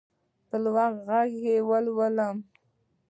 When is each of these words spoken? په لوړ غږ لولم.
په 0.47 0.55
لوړ 0.63 0.91
غږ 1.07 1.31
لولم. 1.85 2.37